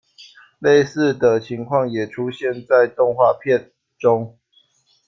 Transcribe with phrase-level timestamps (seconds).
[0.57, 3.59] 类似的情况也出现在动画片
[3.99, 4.35] 《》中。